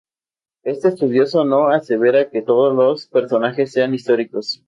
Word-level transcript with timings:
Este 0.63 0.87
estudioso 0.87 1.45
no 1.45 1.67
asevera 1.67 2.31
que 2.31 2.41
todos 2.41 2.73
los 2.75 3.05
personajes 3.05 3.71
sean 3.71 3.93
históricos. 3.93 4.59